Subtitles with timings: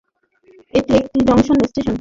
[0.73, 1.89] এটি একটি junction station.